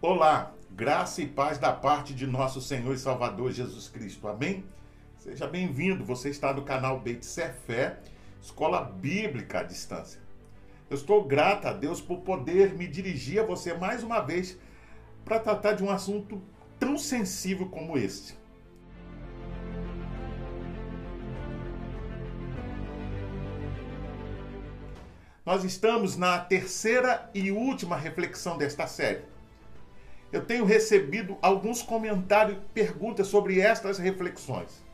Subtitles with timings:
[0.00, 4.28] Olá, graça e paz da parte de nosso Senhor e Salvador Jesus Cristo.
[4.28, 4.64] Amém?
[5.16, 6.04] Seja bem-vindo.
[6.04, 7.26] Você está no canal Beit
[7.66, 7.98] Fé,
[8.40, 10.20] Escola Bíblica à Distância.
[10.88, 14.56] Eu estou grata a Deus por poder me dirigir a você mais uma vez
[15.24, 16.40] para tratar de um assunto
[16.78, 18.38] tão sensível como este.
[25.44, 29.37] Nós estamos na terceira e última reflexão desta série
[30.32, 34.84] eu tenho recebido alguns comentários e perguntas sobre estas reflexões,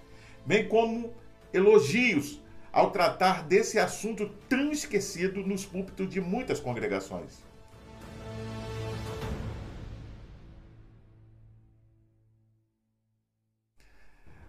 [0.46, 1.12] bem como
[1.52, 2.40] elogios
[2.72, 7.42] ao tratar desse assunto tão esquecido nos púlpitos de muitas congregações.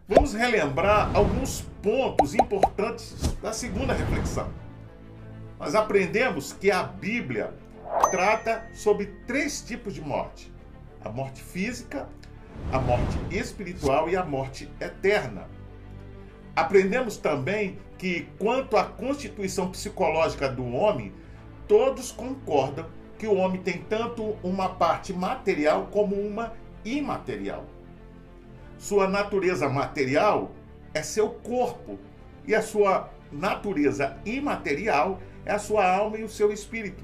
[0.08, 4.54] Vamos relembrar alguns pontos importantes da segunda reflexão.
[5.60, 7.54] Nós aprendemos que a Bíblia
[8.12, 10.55] trata sobre três tipos de morte:
[11.06, 12.10] a morte física,
[12.74, 15.48] a morte espiritual e a morte eterna.
[16.56, 21.14] Aprendemos também que, quanto à constituição psicológica do homem,
[21.68, 22.88] todos concordam
[23.20, 27.66] que o homem tem tanto uma parte material como uma imaterial.
[28.78, 30.52] Sua natureza material
[30.94, 32.00] é seu corpo
[32.48, 37.04] e a sua natureza imaterial é a sua alma e o seu espírito.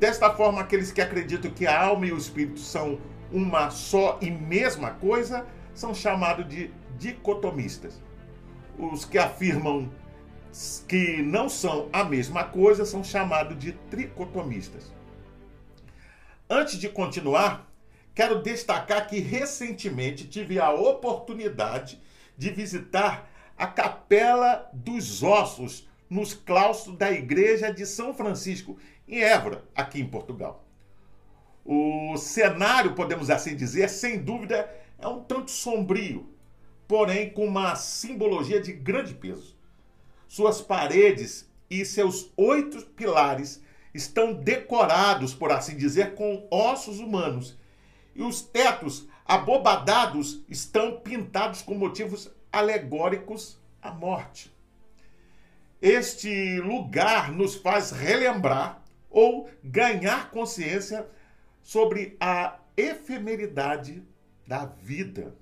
[0.00, 2.98] Desta forma, aqueles que acreditam que a alma e o espírito são
[3.30, 8.00] uma só e mesma coisa são chamados de dicotomistas.
[8.78, 9.92] Os que afirmam
[10.88, 14.90] que não são a mesma coisa são chamados de tricotomistas.
[16.48, 17.70] Antes de continuar,
[18.14, 22.00] quero destacar que recentemente tive a oportunidade
[22.38, 28.76] de visitar a Capela dos Ossos nos claustros da Igreja de São Francisco,
[29.10, 30.64] em Évora, aqui em Portugal.
[31.64, 36.32] O cenário, podemos assim dizer, sem dúvida, é um tanto sombrio,
[36.86, 39.56] porém com uma simbologia de grande peso.
[40.28, 43.62] Suas paredes e seus oito pilares
[43.92, 47.58] estão decorados, por assim dizer, com ossos humanos,
[48.14, 54.52] e os tetos abobadados estão pintados com motivos alegóricos à morte.
[55.82, 61.06] Este lugar nos faz relembrar ou ganhar consciência
[61.60, 64.02] sobre a efemeridade
[64.46, 65.36] da vida.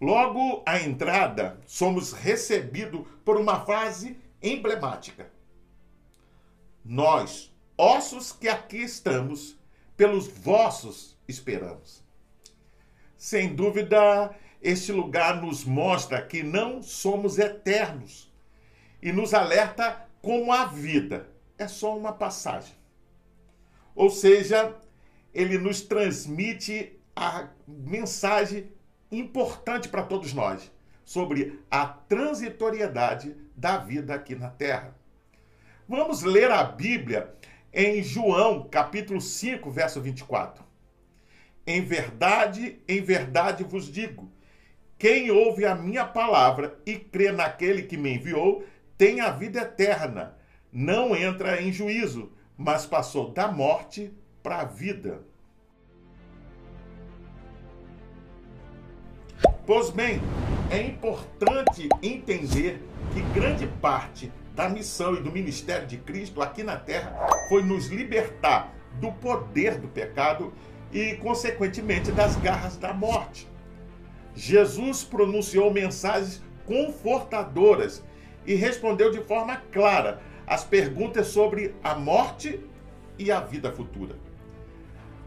[0.00, 5.30] Logo à entrada, somos recebidos por uma frase emblemática.
[6.84, 9.58] Nós, ossos que aqui estamos,
[9.96, 12.04] pelos vossos esperamos.
[13.16, 18.30] Sem dúvida, este lugar nos mostra que não somos eternos
[19.02, 22.74] e nos alerta como a vida é só uma passagem.
[23.94, 24.74] Ou seja,
[25.32, 28.70] ele nos transmite a mensagem
[29.10, 30.70] importante para todos nós
[31.04, 34.94] sobre a transitoriedade da vida aqui na Terra.
[35.88, 37.32] Vamos ler a Bíblia
[37.72, 40.64] em João, capítulo 5, verso 24.
[41.66, 44.30] Em verdade, em verdade vos digo:
[44.98, 48.64] quem ouve a minha palavra e crê naquele que me enviou,
[48.96, 50.35] tem a vida eterna,
[50.76, 55.22] não entra em juízo, mas passou da morte para a vida.
[59.64, 60.20] Pois bem,
[60.70, 62.82] é importante entender
[63.14, 67.86] que grande parte da missão e do ministério de Cristo aqui na terra foi nos
[67.86, 68.70] libertar
[69.00, 70.52] do poder do pecado
[70.92, 73.48] e, consequentemente, das garras da morte.
[74.34, 78.04] Jesus pronunciou mensagens confortadoras
[78.44, 82.60] e respondeu de forma clara as perguntas sobre a morte
[83.18, 84.14] e a vida futura.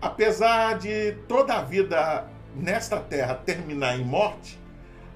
[0.02, 4.58] Apesar de toda a vida nesta terra terminar em morte,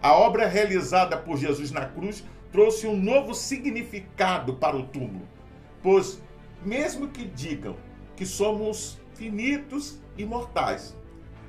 [0.02, 5.26] a obra realizada por Jesus na cruz trouxe um novo significado para o túmulo,
[5.82, 6.22] pois,
[6.64, 7.78] mesmo que digam
[8.16, 10.96] que somos finitos e mortais,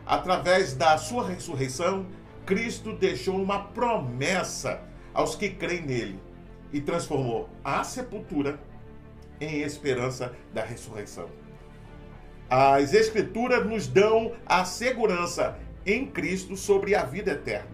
[0.06, 2.06] através da sua ressurreição,
[2.46, 4.80] Cristo deixou uma promessa
[5.12, 6.33] aos que creem nele
[6.74, 8.58] e transformou a sepultura
[9.40, 11.28] em esperança da ressurreição.
[12.50, 15.56] As Escrituras nos dão a segurança
[15.86, 17.70] em Cristo sobre a vida eterna.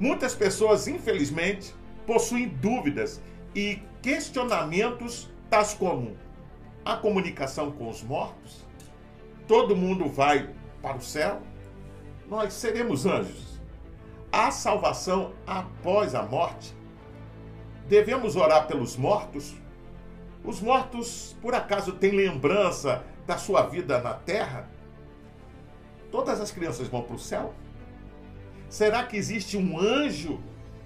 [0.00, 1.72] Muitas pessoas, infelizmente,
[2.04, 3.20] possuem dúvidas
[3.54, 6.16] e questionamentos tais como
[6.84, 8.64] a comunicação com os mortos,
[9.46, 10.50] todo mundo vai
[10.82, 11.40] para o céu,
[12.28, 13.60] nós seremos anjos,
[14.30, 16.75] a salvação após a morte,
[17.88, 19.54] Devemos orar pelos mortos?
[20.44, 24.68] Os mortos, por acaso, têm lembrança da sua vida na terra?
[26.16, 27.54] todas as crianças vão para o céu?
[28.70, 30.42] Será que existe um anjo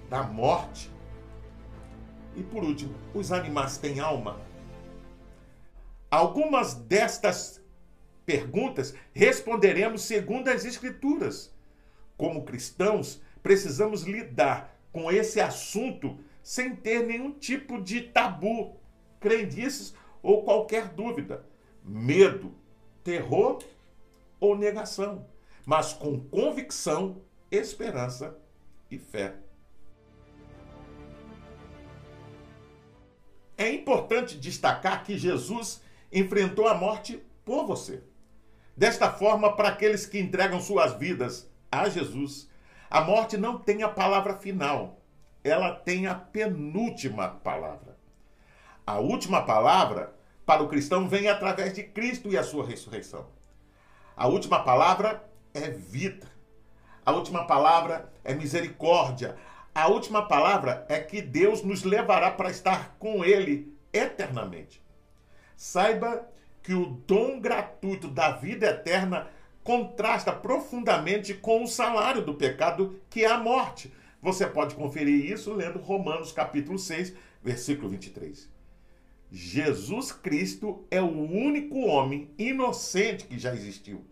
[0.09, 0.91] da morte?
[2.35, 4.41] E por último, os animais têm alma?
[6.09, 7.61] Algumas destas
[8.25, 11.53] perguntas responderemos segundo as Escrituras.
[12.17, 18.77] Como cristãos, precisamos lidar com esse assunto sem ter nenhum tipo de tabu,
[19.19, 21.45] crendices ou qualquer dúvida,
[21.83, 22.53] medo,
[23.03, 23.63] terror
[24.39, 25.27] ou negação,
[25.65, 28.37] mas com convicção, esperança
[28.89, 29.35] e fé.
[33.57, 38.03] É importante destacar que Jesus enfrentou a morte por você.
[38.75, 42.49] Desta forma, para aqueles que entregam suas vidas a Jesus,
[42.89, 45.00] a morte não tem a palavra final,
[45.43, 47.97] ela tem a penúltima palavra.
[48.85, 50.13] A última palavra
[50.45, 53.27] para o cristão vem através de Cristo e a sua ressurreição.
[54.15, 55.23] A última palavra
[55.53, 56.27] é vida.
[57.05, 59.37] A última palavra é misericórdia.
[59.73, 64.83] A última palavra é que Deus nos levará para estar com Ele eternamente.
[65.55, 66.27] Saiba
[66.61, 69.27] que o dom gratuito da vida eterna
[69.63, 73.93] contrasta profundamente com o salário do pecado, que é a morte.
[74.21, 78.49] Você pode conferir isso lendo Romanos capítulo 6, versículo 23.
[79.31, 84.05] Jesus Cristo é o único homem inocente que já existiu.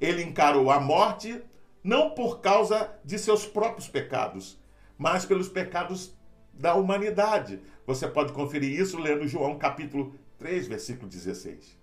[0.00, 1.40] Ele encarou a morte
[1.82, 4.58] não por causa de seus próprios pecados,
[4.98, 6.14] mas pelos pecados
[6.52, 7.60] da humanidade.
[7.86, 11.78] Você pode conferir isso lendo João capítulo 3, versículo 16.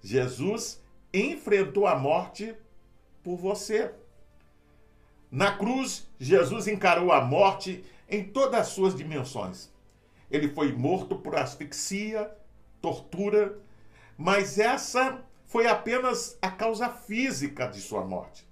[0.00, 2.54] Jesus enfrentou a morte
[3.22, 3.92] por você.
[5.34, 9.68] Na cruz, Jesus encarou a morte em todas as suas dimensões.
[10.30, 12.30] Ele foi morto por asfixia,
[12.80, 13.58] tortura,
[14.16, 18.46] mas essa foi apenas a causa física de sua morte.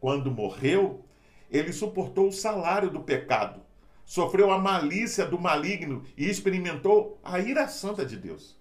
[0.00, 1.04] Quando morreu,
[1.48, 3.62] ele suportou o salário do pecado,
[4.04, 8.58] sofreu a malícia do maligno e experimentou a ira santa de Deus.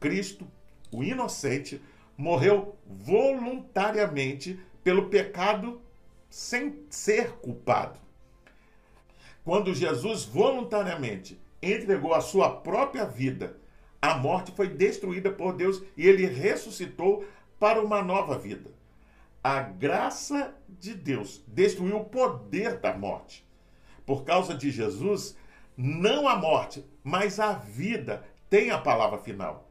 [0.00, 0.48] Cristo,
[0.90, 1.80] o inocente,
[2.16, 5.80] morreu voluntariamente pelo pecado
[6.32, 8.00] sem ser culpado.
[9.44, 13.58] Quando Jesus voluntariamente entregou a sua própria vida,
[14.00, 17.22] a morte foi destruída por Deus e ele ressuscitou
[17.60, 18.70] para uma nova vida.
[19.44, 23.46] A graça de Deus destruiu o poder da morte.
[24.06, 25.36] Por causa de Jesus,
[25.76, 29.70] não a morte, mas a vida tem a palavra final.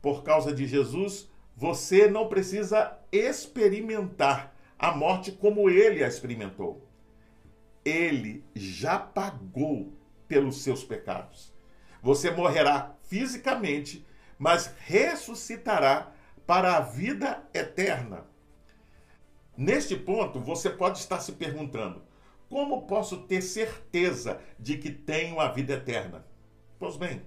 [0.00, 4.49] Por causa de Jesus, você não precisa experimentar
[4.80, 6.88] a morte como ele a experimentou.
[7.84, 9.92] Ele já pagou
[10.26, 11.52] pelos seus pecados.
[12.02, 14.06] Você morrerá fisicamente,
[14.38, 16.12] mas ressuscitará
[16.46, 18.24] para a vida eterna.
[19.54, 22.02] Neste ponto, você pode estar se perguntando:
[22.48, 26.24] como posso ter certeza de que tenho a vida eterna?
[26.78, 27.22] Pois bem,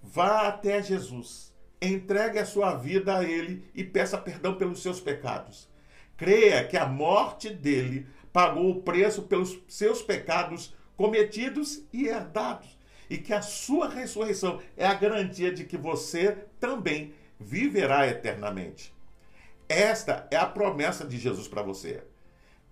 [0.00, 1.52] vá até Jesus,
[1.82, 5.68] entregue a sua vida a Ele e peça perdão pelos seus pecados.
[6.18, 12.76] Creia que a morte dele pagou o preço pelos seus pecados cometidos e herdados,
[13.08, 18.92] e que a sua ressurreição é a garantia de que você também viverá eternamente.
[19.68, 22.02] Esta é a promessa de Jesus para você.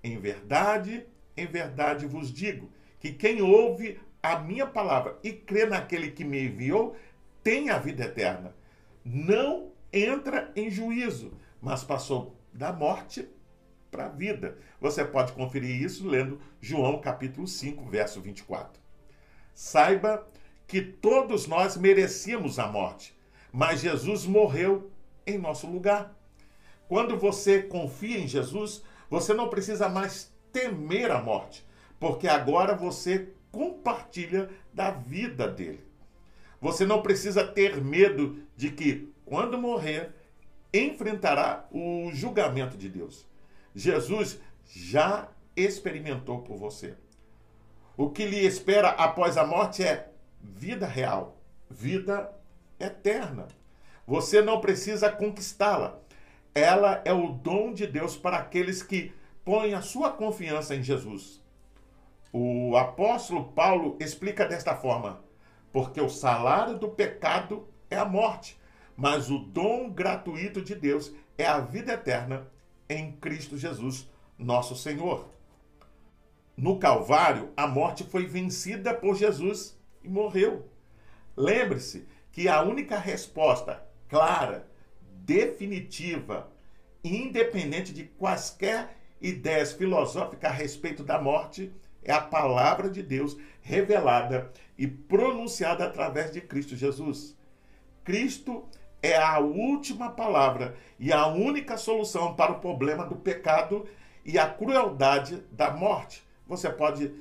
[0.03, 6.11] Em verdade, em verdade vos digo que quem ouve a minha palavra e crê naquele
[6.11, 6.97] que me enviou
[7.45, 8.57] tem a vida eterna.
[9.05, 13.29] Não entra em juízo, mas passou da morte
[13.97, 14.59] para a vida.
[14.79, 18.79] Você pode conferir isso lendo João capítulo 5, verso 24.
[19.55, 20.29] Saiba
[20.67, 23.19] que todos nós merecíamos a morte,
[23.51, 24.91] mas Jesus morreu
[25.27, 26.15] em nosso lugar.
[26.87, 31.67] Quando você confia em Jesus, você não precisa mais temer a morte,
[31.99, 35.85] porque agora você compartilha da vida dele.
[36.61, 40.11] Você não precisa ter medo de que, quando morrer,
[40.73, 43.27] enfrentará o julgamento de Deus.
[43.77, 46.95] Jesus já experimentou por você.
[47.95, 50.09] O que lhe espera após a morte é
[50.41, 51.37] vida real,
[51.69, 52.35] vida
[52.81, 53.49] eterna.
[54.07, 55.99] Você não precisa conquistá-la.
[56.55, 59.13] Ela é o dom de Deus para aqueles que
[59.45, 61.45] põem a sua confiança em Jesus.
[62.33, 65.21] O apóstolo Paulo explica desta forma:
[65.71, 68.59] porque o salário do pecado é a morte,
[68.97, 72.51] mas o dom gratuito de Deus é a vida eterna
[72.89, 75.29] em Cristo Jesus, nosso Senhor.
[76.57, 80.69] No Calvário, a morte foi vencida por Jesus e morreu.
[81.37, 84.69] Lembre-se que a única resposta clara,
[85.25, 86.51] definitiva,
[87.03, 94.53] independente de quaisquer ideias filosóficas a respeito da morte, é a palavra de Deus revelada
[94.79, 97.37] e pronunciada através de Cristo Jesus.
[98.05, 98.69] Cristo
[99.07, 103.87] é a última palavra e a única solução para o problema do pecado
[104.25, 106.27] e a crueldade da morte.
[106.47, 107.13] Você pode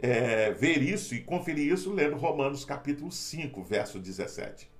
[0.00, 4.70] é, ver isso e conferir isso lendo Romanos capítulo 5, verso 17.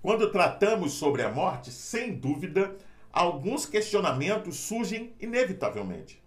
[0.00, 2.76] Quando tratamos sobre a morte, sem dúvida,
[3.12, 6.20] alguns questionamentos surgem inevitavelmente.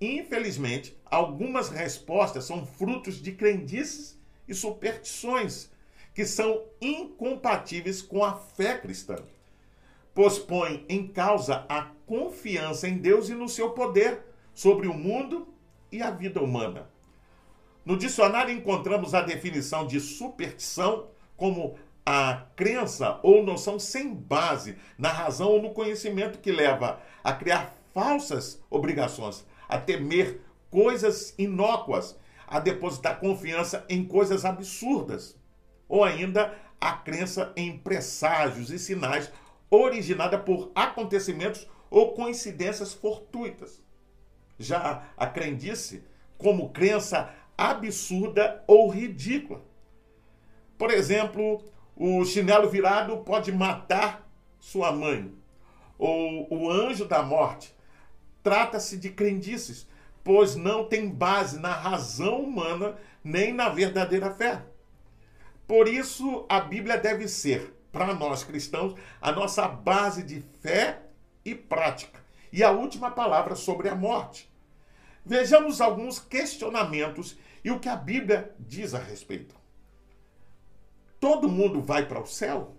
[0.00, 4.16] Infelizmente, algumas respostas são frutos de crendices
[4.46, 5.69] e superstições
[6.14, 9.16] que são incompatíveis com a fé cristã,
[10.14, 14.20] pois põem em causa a confiança em Deus e no seu poder
[14.54, 15.48] sobre o mundo
[15.90, 16.90] e a vida humana.
[17.84, 25.10] No dicionário encontramos a definição de superstição como a crença ou noção sem base na
[25.10, 30.40] razão ou no conhecimento que leva a criar falsas obrigações, a temer
[30.70, 35.36] coisas inócuas, a depositar confiança em coisas absurdas,
[35.90, 39.30] ou ainda a crença em presságios e sinais
[39.68, 43.82] originada por acontecimentos ou coincidências fortuitas.
[44.58, 46.04] Já a crendice
[46.38, 49.62] como crença absurda ou ridícula.
[50.78, 51.62] Por exemplo,
[51.94, 54.26] o chinelo virado pode matar
[54.58, 55.34] sua mãe.
[55.98, 57.74] Ou o anjo da morte.
[58.42, 59.86] Trata-se de crendices,
[60.24, 64.62] pois não tem base na razão humana nem na verdadeira fé.
[65.70, 71.00] Por isso, a Bíblia deve ser, para nós cristãos, a nossa base de fé
[71.44, 72.18] e prática.
[72.52, 74.50] E a última palavra sobre a morte.
[75.24, 79.54] Vejamos alguns questionamentos e o que a Bíblia diz a respeito.
[81.20, 82.74] Todo mundo vai para o céu?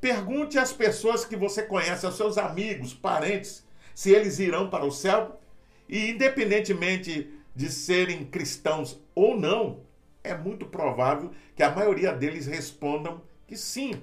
[0.00, 4.92] Pergunte às pessoas que você conhece, aos seus amigos, parentes, se eles irão para o
[4.92, 5.40] céu.
[5.88, 9.80] E independentemente de serem cristãos ou não,
[10.24, 14.02] é muito provável que a maioria deles respondam que sim.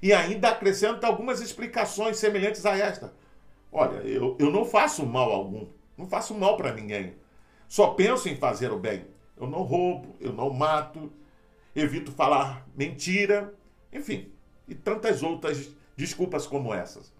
[0.00, 3.12] E ainda acrescenta algumas explicações semelhantes a esta.
[3.70, 5.66] Olha, eu, eu não faço mal algum,
[5.96, 7.14] não faço mal para ninguém.
[7.68, 9.06] Só penso em fazer o bem.
[9.36, 11.10] Eu não roubo, eu não mato,
[11.74, 13.54] evito falar mentira,
[13.92, 14.30] enfim,
[14.68, 17.12] e tantas outras desculpas como essas.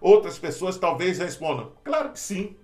[0.00, 2.56] Outras pessoas talvez respondam: claro que sim,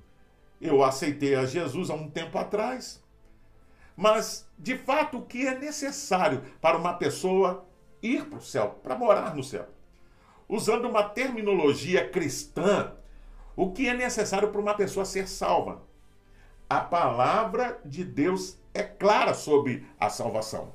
[0.60, 3.02] eu aceitei a Jesus há um tempo atrás.
[4.00, 7.66] Mas, de fato, o que é necessário para uma pessoa
[8.02, 9.66] ir para o céu, para morar no céu?
[10.48, 12.94] Usando uma terminologia cristã,
[13.54, 15.82] o que é necessário para uma pessoa ser salva?
[16.66, 20.72] A palavra de Deus é clara sobre a salvação.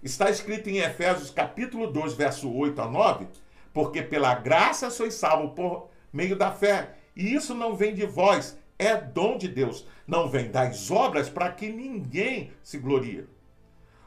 [0.00, 3.26] Está escrito em Efésios capítulo 2, verso 8 a 9,
[3.72, 8.56] porque pela graça sois salvo por meio da fé, e isso não vem de vós,
[8.78, 13.26] é dom de Deus, não vem das obras para que ninguém se glorie.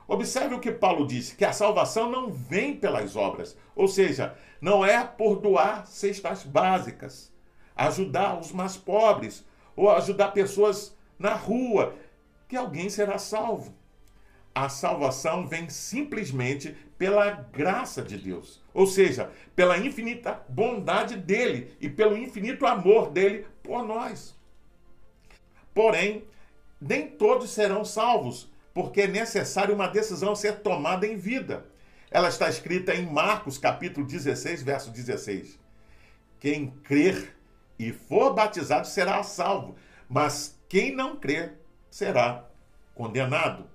[0.07, 4.86] Observe o que Paulo disse, que a salvação não vem pelas obras, ou seja, não
[4.86, 7.31] é por doar cestas básicas,
[7.75, 9.45] ajudar os mais pobres,
[9.75, 11.95] ou ajudar pessoas na rua,
[12.47, 13.75] que alguém será salvo
[14.57, 21.88] a salvação vem simplesmente pela graça de Deus, ou seja, pela infinita bondade dele e
[21.88, 24.36] pelo infinito amor dele por nós.
[25.77, 26.25] Porém,
[26.81, 31.67] nem todos serão salvos, porque é necessário uma decisão ser tomada em vida.
[32.10, 35.60] Ela está escrita em Marcos, capítulo 16, verso 16.
[36.39, 37.38] Quem crer
[37.77, 39.75] e for batizado será salvo,
[40.10, 41.60] mas quem não crer
[41.91, 42.50] será
[42.96, 43.69] condenado.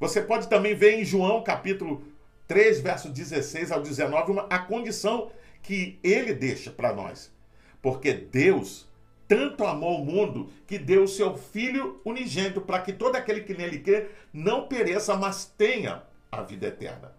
[0.00, 2.02] Você pode também ver em João capítulo
[2.46, 5.30] 3, verso 16 ao 19, uma, a condição
[5.60, 7.30] que ele deixa para nós.
[7.82, 8.87] Porque Deus
[9.28, 13.54] tanto amou o mundo que deu o seu Filho unigênito para que todo aquele que
[13.54, 17.12] nele crê não pereça, mas tenha a vida eterna.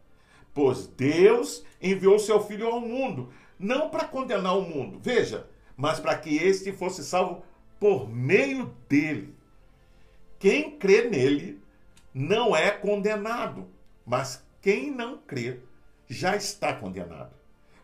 [0.53, 5.47] Pois Deus enviou o seu Filho ao mundo, não para condenar o mundo, veja,
[5.77, 7.43] mas para que este fosse salvo
[7.79, 9.35] por meio dele.
[10.39, 11.61] Quem crê nele
[12.13, 13.67] não é condenado,
[14.05, 15.59] mas quem não crê
[16.09, 17.33] já está condenado,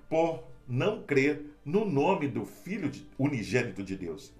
[0.09, 4.31] por não crer no nome do Filho unigênito de Deus.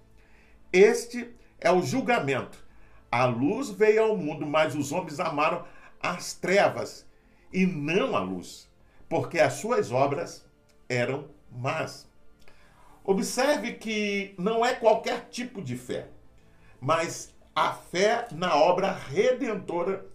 [0.72, 2.64] Este é o julgamento.
[3.10, 5.64] A luz veio ao mundo, mas os homens amaram
[6.00, 7.04] as trevas
[7.52, 8.70] e não a luz,
[9.08, 10.46] porque as suas obras
[10.88, 12.08] eram más.
[13.02, 16.08] Observe que não é qualquer tipo de fé,
[16.80, 20.06] mas a fé na obra redentora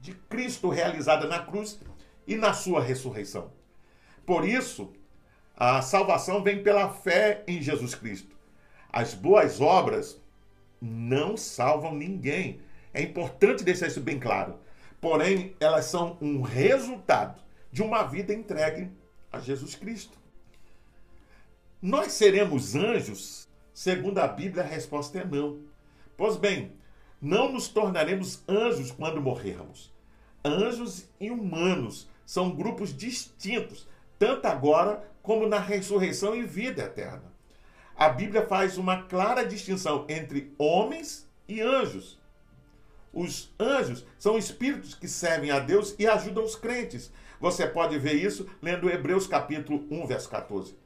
[0.00, 1.80] de Cristo realizada na cruz
[2.26, 3.52] e na sua ressurreição.
[4.24, 4.92] Por isso,
[5.60, 8.34] a salvação vem pela fé em Jesus Cristo.
[8.90, 10.18] As boas obras
[10.80, 12.62] não salvam ninguém.
[12.94, 14.58] É importante deixar isso bem claro.
[15.02, 18.90] Porém, elas são um resultado de uma vida entregue
[19.30, 20.18] a Jesus Cristo.
[21.82, 23.46] Nós seremos anjos?
[23.74, 25.60] Segundo a Bíblia, a resposta é não.
[26.16, 26.72] Pois bem,
[27.20, 29.92] não nos tornaremos anjos quando morrermos.
[30.42, 33.86] Anjos e humanos são grupos distintos,
[34.20, 37.32] tanto agora como na ressurreição e vida eterna.
[37.96, 42.20] A Bíblia faz uma clara distinção entre homens e anjos.
[43.14, 47.10] Os anjos são espíritos que servem a Deus e ajudam os crentes.
[47.40, 50.76] Você pode ver isso lendo Hebreus capítulo 1, verso 14.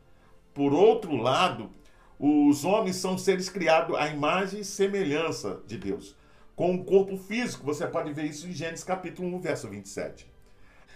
[0.54, 1.70] Por outro lado,
[2.16, 6.16] os homens são seres criados à imagem e semelhança de Deus,
[6.54, 7.66] com um corpo físico.
[7.66, 10.32] Você pode ver isso em Gênesis capítulo 1, verso 27.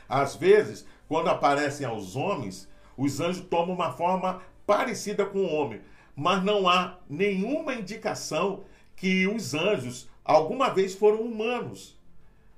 [0.09, 5.81] Às vezes, quando aparecem aos homens, os anjos tomam uma forma parecida com o homem,
[6.15, 11.97] mas não há nenhuma indicação que os anjos alguma vez foram humanos.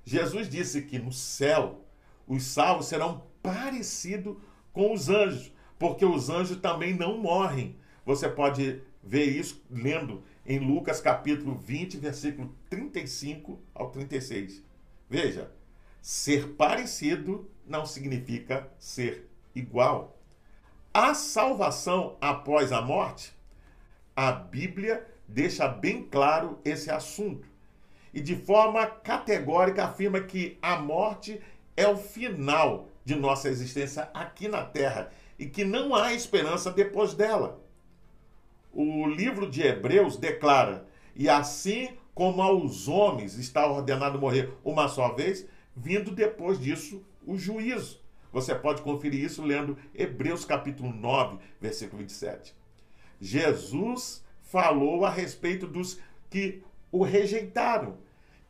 [0.05, 1.85] Jesus disse que no céu
[2.27, 4.37] os salvos serão parecidos
[4.73, 7.77] com os anjos, porque os anjos também não morrem.
[8.05, 14.63] Você pode ver isso lendo em Lucas capítulo 20, versículo 35 ao 36.
[15.09, 15.51] Veja,
[16.01, 20.19] ser parecido não significa ser igual.
[20.93, 23.33] A salvação após a morte,
[24.15, 27.49] a Bíblia deixa bem claro esse assunto
[28.13, 31.41] e de forma categórica afirma que a morte
[31.77, 37.15] é o final de nossa existência aqui na Terra e que não há esperança depois
[37.15, 37.61] dela.
[38.73, 45.15] O livro de Hebreus declara: e assim como aos homens está ordenado morrer uma só
[45.15, 48.01] vez, vindo depois disso o juízo.
[48.33, 52.55] Você pode conferir isso lendo Hebreus capítulo 9, versículo 27.
[53.21, 57.99] Jesus falou a respeito dos que o rejeitaram,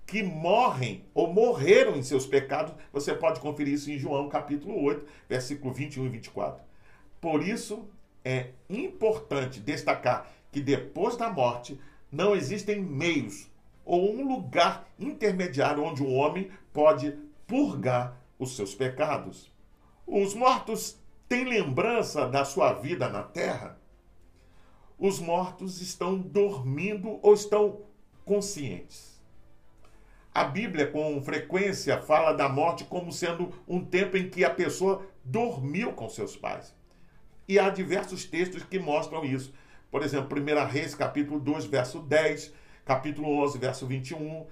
[0.07, 2.75] que morrem ou morreram em seus pecados.
[2.91, 6.63] Você pode conferir isso em João capítulo 8, versículo 21 e 24.
[7.21, 7.87] Por isso
[8.25, 11.79] é importante destacar que depois da morte
[12.11, 13.51] não existem meios
[13.85, 19.53] ou um lugar intermediário onde o homem pode purgar os seus pecados.
[20.07, 20.99] Os mortos
[21.29, 23.79] têm lembrança da sua vida na terra?
[24.99, 27.83] Os mortos estão dormindo ou estão
[28.25, 29.21] conscientes?
[30.35, 35.07] A Bíblia, com frequência, fala da morte como sendo um tempo em que a pessoa
[35.25, 36.75] dormiu com seus pais.
[37.47, 39.53] E há diversos textos que mostram isso.
[39.91, 44.47] Por exemplo, 1 Reis, capítulo 2, verso 10, capítulo 11, verso 21,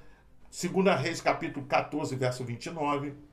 [0.50, 3.27] 2 Reis, capítulo 14, verso 29.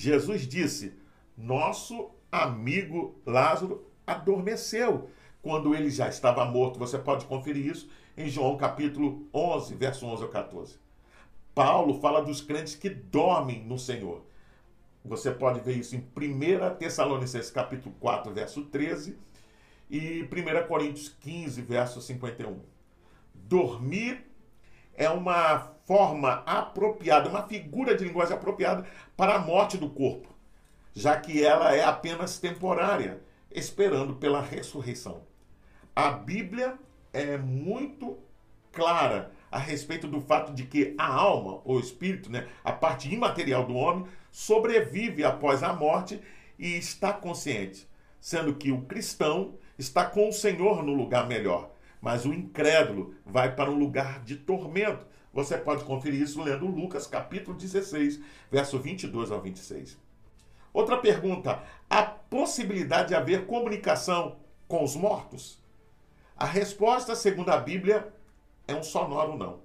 [0.00, 0.94] Jesus disse:
[1.36, 5.10] Nosso amigo Lázaro adormeceu
[5.42, 6.78] quando ele já estava morto.
[6.78, 10.78] Você pode conferir isso em João capítulo 11, verso 11 ao 14.
[11.54, 14.24] Paulo fala dos crentes que dormem no Senhor.
[15.04, 19.18] Você pode ver isso em 1 Tessalonicenses capítulo 4, verso 13
[19.90, 22.58] e 1 Coríntios 15, verso 51.
[23.34, 24.24] Dormir
[24.94, 30.28] é uma forma apropriada, uma figura de linguagem apropriada para a morte do corpo,
[30.94, 35.22] já que ela é apenas temporária, esperando pela ressurreição.
[35.96, 36.78] A Bíblia
[37.12, 38.16] é muito
[38.70, 43.66] clara a respeito do fato de que a alma, ou espírito, né, a parte imaterial
[43.66, 46.22] do homem, sobrevive após a morte
[46.56, 47.88] e está consciente,
[48.20, 53.56] sendo que o cristão está com o Senhor no lugar melhor, mas o incrédulo vai
[53.56, 55.09] para um lugar de tormento.
[55.32, 59.96] Você pode conferir isso lendo Lucas capítulo 16, verso 22 ao 26.
[60.72, 65.60] Outra pergunta: há possibilidade de haver comunicação com os mortos?
[66.36, 68.12] A resposta, segundo a Bíblia,
[68.66, 69.60] é um sonoro não.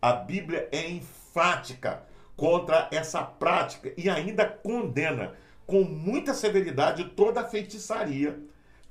[0.00, 2.04] A Bíblia é enfática
[2.36, 5.34] contra essa prática e ainda condena
[5.66, 8.40] com muita severidade toda a feitiçaria,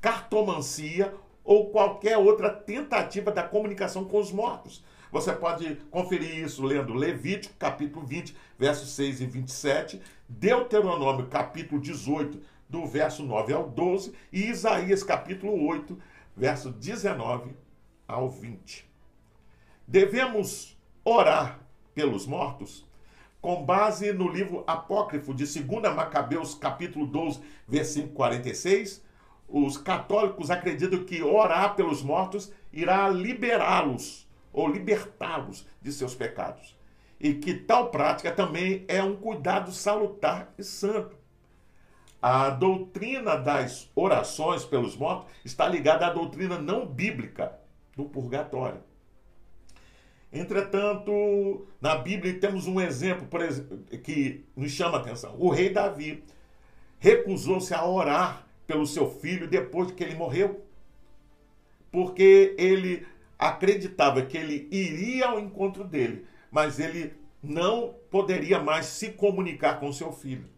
[0.01, 4.83] cartomancia ou qualquer outra tentativa da comunicação com os mortos.
[5.11, 12.39] Você pode conferir isso lendo Levítico, capítulo 20, versos 6 e 27, Deuteronômio, capítulo 18,
[12.69, 15.97] do verso 9 ao 12, e Isaías, capítulo 8,
[16.35, 17.51] verso 19
[18.05, 18.85] ao 20.
[19.87, 21.61] Devemos orar
[21.95, 22.85] pelos mortos?
[23.39, 29.01] Com base no livro apócrifo de 2 Macabeus, capítulo 12, versículo 46,
[29.47, 34.26] os católicos acreditam que orar pelos mortos irá liberá-los
[34.57, 36.75] ou libertá-los de seus pecados.
[37.19, 41.15] E que tal prática também é um cuidado salutar e santo.
[42.19, 47.53] a doutrina das orações pelos mortos está ligada à doutrina não bíblica
[47.95, 48.81] do purgatório.
[50.33, 55.35] Entretanto, na Bíblia temos um exemplo exemplo, que nos chama a atenção.
[55.37, 56.23] O rei Davi
[56.99, 60.65] recusou-se a orar pelo seu filho depois que ele morreu,
[61.91, 63.05] porque ele
[63.37, 69.91] acreditava que ele iria ao encontro dele, mas ele não poderia mais se comunicar com
[69.93, 70.49] seu filho.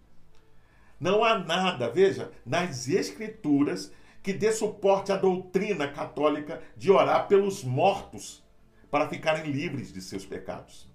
[1.00, 7.64] Não há nada, veja, nas escrituras que dê suporte à doutrina católica de orar pelos
[7.64, 8.44] mortos
[8.92, 10.90] para ficarem livres de seus pecados.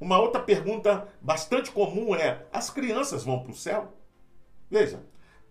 [0.00, 3.92] Uma outra pergunta bastante comum é: as crianças vão para o céu?
[4.70, 5.04] Veja,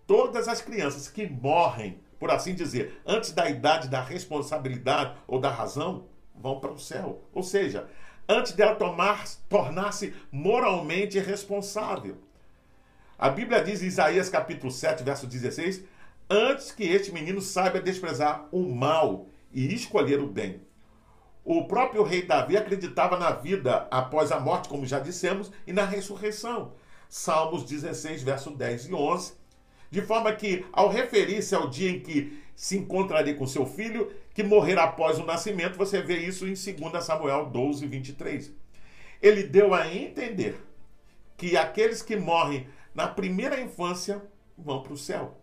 [0.06, 5.50] todas as crianças que morrem, por assim dizer, antes da idade da responsabilidade ou da
[5.50, 7.24] razão, vão para o céu.
[7.32, 7.88] Ou seja,
[8.28, 12.18] antes dela tomar, tornar-se moralmente responsável.
[13.18, 15.82] A Bíblia diz em Isaías capítulo 7, verso 16:
[16.28, 20.60] Antes que este menino saiba desprezar o mal e escolher o bem.
[21.42, 25.86] O próprio rei Davi acreditava na vida após a morte, como já dissemos, e na
[25.86, 26.74] ressurreição.
[27.08, 29.39] Salmos 16, verso 10 e 11.
[29.90, 34.42] De forma que, ao referir-se ao dia em que se encontraria com seu filho, que
[34.42, 38.52] morrerá após o nascimento, você vê isso em 2 Samuel 12, 23.
[39.20, 40.56] Ele deu a entender
[41.36, 44.22] que aqueles que morrem na primeira infância
[44.56, 45.38] vão para o céu.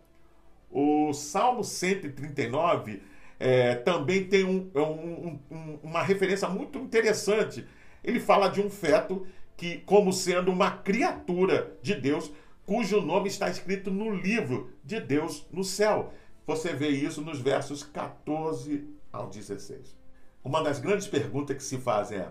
[0.70, 3.02] O Salmo 139
[3.38, 7.66] é, também tem um, é um, um, uma referência muito interessante.
[8.02, 12.30] Ele fala de um feto que, como sendo uma criatura de Deus,
[12.68, 16.12] cujo nome está escrito no livro de Deus no céu.
[16.46, 19.96] Você vê isso nos versos 14 ao 16.
[20.44, 22.30] Uma das grandes perguntas que se faz é: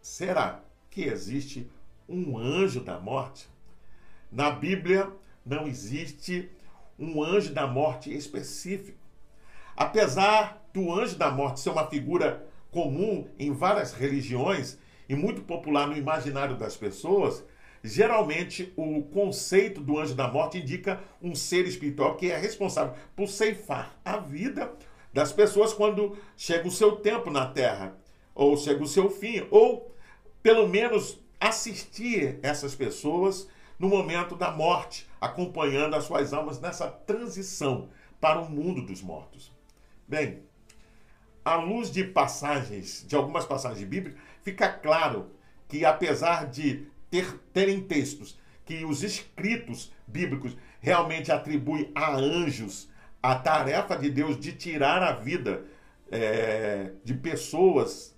[0.00, 1.68] será que existe
[2.08, 3.48] um anjo da morte?
[4.30, 5.10] Na Bíblia
[5.44, 6.48] não existe
[6.96, 8.96] um anjo da morte específico.
[9.76, 15.88] Apesar do anjo da morte ser uma figura comum em várias religiões e muito popular
[15.88, 17.44] no imaginário das pessoas,
[17.84, 23.28] geralmente o conceito do anjo da morte indica um ser espiritual que é responsável por
[23.28, 24.72] ceifar a vida
[25.12, 27.94] das pessoas quando chega o seu tempo na terra,
[28.34, 29.94] ou chega o seu fim, ou
[30.42, 33.46] pelo menos assistir essas pessoas
[33.78, 39.52] no momento da morte, acompanhando as suas almas nessa transição para o mundo dos mortos.
[40.08, 40.42] Bem,
[41.44, 45.30] à luz de passagens, de algumas passagens bíblicas, fica claro
[45.68, 52.88] que apesar de ter, terem textos que os escritos bíblicos realmente atribuem a anjos
[53.22, 55.64] a tarefa de Deus de tirar a vida
[56.10, 58.16] é, de pessoas,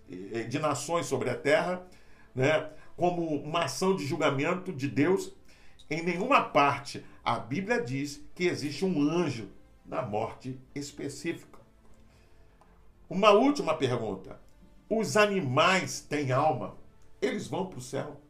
[0.49, 1.87] de nações sobre a terra,
[2.35, 5.31] né, como uma ação de julgamento de Deus,
[5.91, 9.51] em nenhuma parte a Bíblia diz que existe um anjo
[9.85, 11.59] na morte específica.
[13.11, 14.41] Uma última pergunta.
[14.89, 16.77] Os animais têm alma?
[17.21, 18.21] Eles vão para o céu?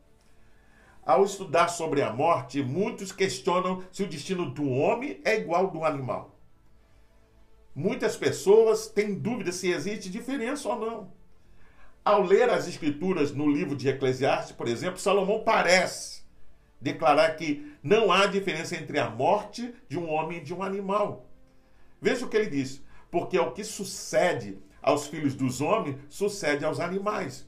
[1.07, 5.71] Ao estudar sobre a morte, muitos questionam se o destino do homem é igual ao
[5.71, 6.37] do animal.
[7.73, 11.13] Muitas pessoas têm dúvida se existe diferença ou não.
[12.05, 16.23] Ao ler as escrituras no livro de Eclesiastes, por exemplo, Salomão parece
[16.81, 21.31] declarar que não há diferença entre a morte de um homem e de um animal.
[22.01, 26.65] Veja o que ele diz: porque é o que sucede aos filhos dos homens, sucede
[26.65, 27.47] aos animais.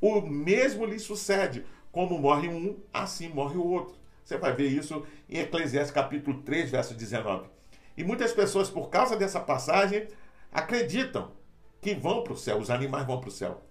[0.00, 1.64] O mesmo lhe sucede.
[1.92, 3.96] Como morre um, assim morre o outro.
[4.24, 7.48] Você vai ver isso em Eclesiastes capítulo 3, verso 19.
[7.96, 10.06] E muitas pessoas, por causa dessa passagem,
[10.52, 11.32] acreditam
[11.80, 13.62] que vão para o céu, os animais vão para o céu.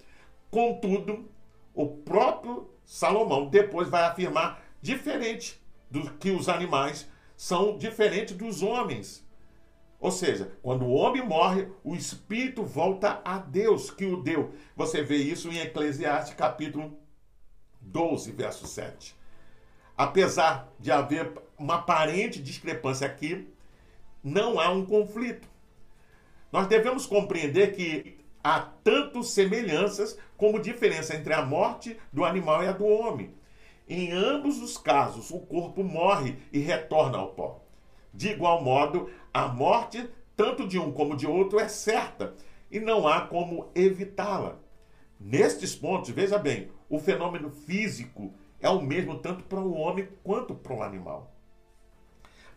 [0.51, 1.29] Contudo,
[1.73, 9.25] o próprio Salomão depois vai afirmar diferente do que os animais são diferentes dos homens.
[9.99, 14.53] Ou seja, quando o homem morre, o espírito volta a Deus que o deu.
[14.75, 16.97] Você vê isso em Eclesiastes capítulo
[17.91, 19.15] 12, verso 7.
[19.97, 23.47] Apesar de haver uma aparente discrepância aqui,
[24.23, 25.47] não há um conflito.
[26.51, 32.67] Nós devemos compreender que há tanto semelhanças como diferença entre a morte do animal e
[32.67, 33.33] a do homem.
[33.87, 37.61] Em ambos os casos, o corpo morre e retorna ao pó.
[38.13, 42.35] De igual modo, a morte, tanto de um como de outro, é certa
[42.71, 44.59] e não há como evitá-la.
[45.19, 50.55] Nestes pontos, veja bem, o fenômeno físico é o mesmo tanto para o homem quanto
[50.55, 51.33] para o animal.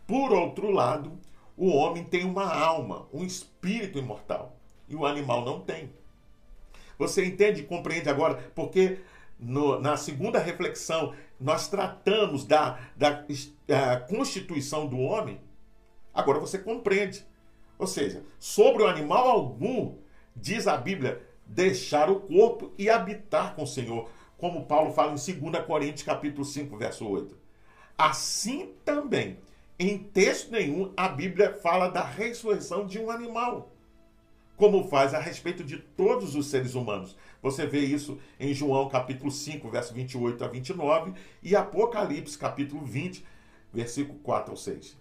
[0.07, 1.19] Por outro lado,
[1.57, 5.91] o homem tem uma alma, um espírito imortal, e o animal não tem.
[6.97, 8.99] Você entende e compreende agora porque
[9.39, 13.25] no, na segunda reflexão, nós tratamos da, da,
[13.67, 15.41] da constituição do homem,
[16.13, 17.25] agora você compreende.
[17.77, 19.97] Ou seja, sobre o animal algum,
[20.35, 21.21] diz a Bíblia,
[21.53, 26.43] deixar o corpo e habitar com o Senhor, como Paulo fala em 2 Coríntios capítulo
[26.43, 27.37] 5, verso 8.
[27.97, 29.37] Assim também,
[29.77, 33.71] em texto nenhum, a Bíblia fala da ressurreição de um animal,
[34.57, 37.15] como faz a respeito de todos os seres humanos.
[37.41, 41.13] Você vê isso em João capítulo 5, verso 28 a 29
[41.43, 43.23] e Apocalipse capítulo 20,
[43.71, 44.97] versículo 4 ao 6.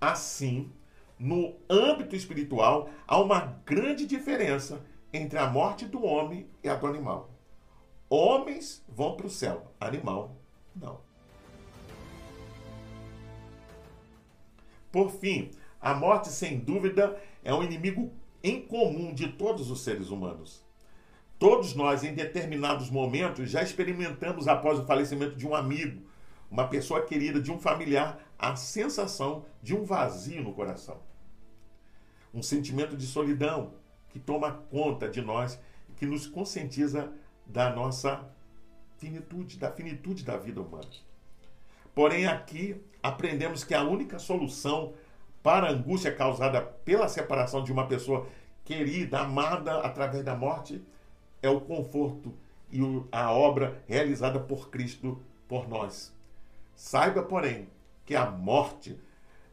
[0.00, 0.70] Assim,
[1.18, 4.84] no âmbito espiritual, há uma grande diferença
[5.16, 7.30] entre a morte do homem e a do animal.
[8.08, 10.36] Homens vão para o céu, animal
[10.74, 11.00] não.
[14.92, 15.50] Por fim,
[15.80, 20.64] a morte, sem dúvida, é um inimigo em comum de todos os seres humanos.
[21.38, 26.02] Todos nós, em determinados momentos, já experimentamos, após o falecimento de um amigo,
[26.50, 30.98] uma pessoa querida, de um familiar, a sensação de um vazio no coração.
[32.32, 33.74] Um sentimento de solidão
[34.16, 35.60] que toma conta de nós
[35.96, 37.12] que nos conscientiza
[37.44, 38.26] da nossa
[38.96, 40.88] finitude, da finitude da vida humana.
[41.94, 44.94] Porém, aqui aprendemos que a única solução
[45.42, 48.26] para a angústia causada pela separação de uma pessoa
[48.64, 50.82] querida, amada através da morte,
[51.42, 52.32] é o conforto
[52.72, 52.80] e
[53.12, 56.10] a obra realizada por Cristo por nós.
[56.74, 57.68] Saiba, porém,
[58.06, 58.98] que a morte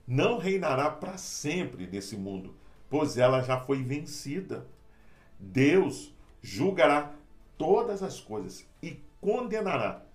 [0.08, 2.56] não reinará para sempre nesse mundo,
[2.94, 4.68] pois ela já foi vencida.
[5.40, 7.12] Deus julgará
[7.58, 10.06] todas as coisas e condenará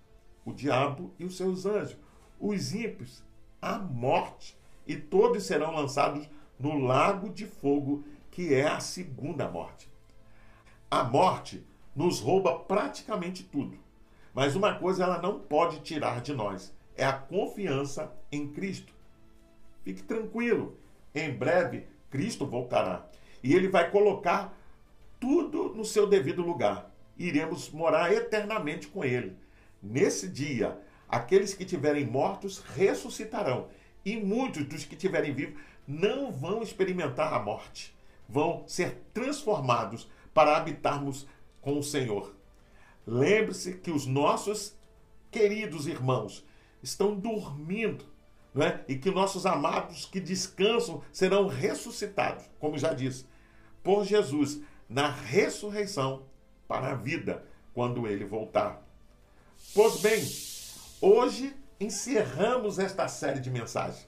[0.45, 1.97] o diabo e os seus anjos
[2.39, 3.21] os ímpios
[3.61, 6.25] à morte, e todos serão lançados
[6.57, 9.91] no lago de fogo, que é a segunda morte.
[10.89, 13.77] A morte nos rouba praticamente tudo,
[14.33, 18.93] mas uma coisa ela não pode tirar de nós: é a confiança em Cristo.
[19.83, 20.77] Fique tranquilo,
[21.13, 23.07] em breve Cristo voltará
[23.43, 24.57] e ele vai colocar
[25.19, 26.91] tudo no seu devido lugar.
[27.17, 29.37] Iremos morar eternamente com ele.
[29.81, 33.67] Nesse dia, Aqueles que tiverem mortos ressuscitarão,
[34.05, 40.55] e muitos dos que tiverem vivos não vão experimentar a morte, vão ser transformados para
[40.55, 41.27] habitarmos
[41.59, 42.35] com o Senhor.
[43.07, 44.75] Lembre-se que os nossos
[45.31, 46.45] queridos irmãos
[46.81, 48.05] estão dormindo,
[48.53, 48.83] não é?
[48.87, 53.25] e que nossos amados que descansam serão ressuscitados, como já disse,
[53.83, 56.23] por Jesus na ressurreição
[56.67, 58.81] para a vida quando ele voltar.
[59.73, 60.23] Pois bem,
[61.01, 64.05] Hoje encerramos esta série de mensagens.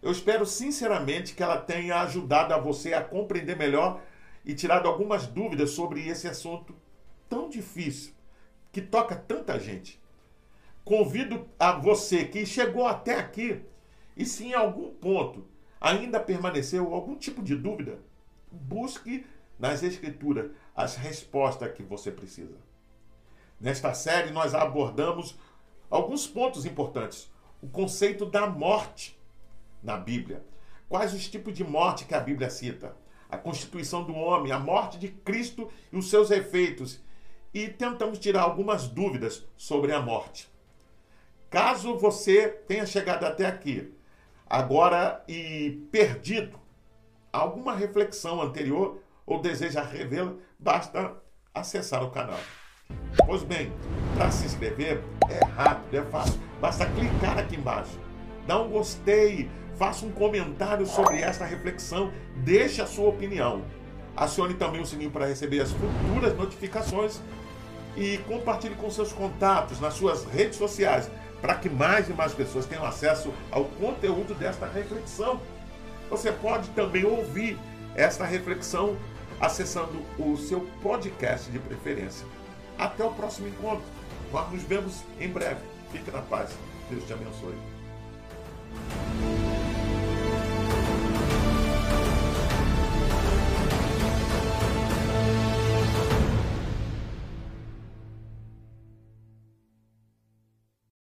[0.00, 4.00] Eu espero sinceramente que ela tenha ajudado a você a compreender melhor
[4.42, 6.74] e tirado algumas dúvidas sobre esse assunto
[7.28, 8.14] tão difícil,
[8.72, 10.00] que toca tanta gente.
[10.84, 13.64] Convido a você que chegou até aqui
[14.14, 15.46] e se em algum ponto
[15.80, 17.98] ainda permaneceu algum tipo de dúvida,
[18.50, 19.24] busque
[19.58, 22.56] nas Escrituras as respostas que você precisa.
[23.60, 25.38] Nesta série, nós abordamos
[25.88, 27.32] alguns pontos importantes.
[27.62, 29.18] O conceito da morte
[29.82, 30.44] na Bíblia.
[30.88, 32.94] Quais os tipos de morte que a Bíblia cita?
[33.30, 37.00] A constituição do homem, a morte de Cristo e os seus efeitos.
[37.54, 40.52] E tentamos tirar algumas dúvidas sobre a morte.
[41.54, 43.94] Caso você tenha chegado até aqui,
[44.44, 46.58] agora e perdido
[47.32, 51.14] alguma reflexão anterior ou deseja revê-la, basta
[51.54, 52.40] acessar o canal.
[53.24, 53.72] Pois bem,
[54.16, 56.40] para se inscrever é rápido, é fácil.
[56.60, 58.00] Basta clicar aqui embaixo,
[58.48, 63.64] dá um gostei, faça um comentário sobre esta reflexão, deixe a sua opinião.
[64.16, 67.22] Acione também o sininho para receber as futuras notificações
[67.96, 71.08] e compartilhe com seus contatos nas suas redes sociais
[71.44, 75.38] para que mais e mais pessoas tenham acesso ao conteúdo desta reflexão.
[76.08, 77.58] Você pode também ouvir
[77.94, 78.96] esta reflexão
[79.38, 82.26] acessando o seu podcast de preferência.
[82.78, 83.84] Até o próximo encontro.
[84.32, 85.60] Nós nos vemos em breve.
[85.92, 86.48] Fique na paz.
[86.88, 87.54] Deus te abençoe.